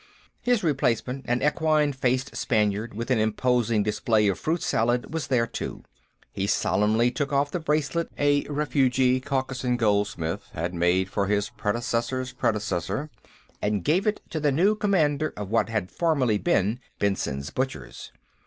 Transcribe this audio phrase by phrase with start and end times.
[0.41, 5.45] His replacement, an equine faced Spaniard with an imposing display of fruit salad, was there,
[5.45, 5.83] too;
[6.31, 12.33] he solemnly took off the bracelet a refugee Caucasian goldsmith had made for his predecessor's
[12.33, 13.11] predecessor
[13.61, 18.11] and gave it to the new commander of what had formerly been Benson's Butchers.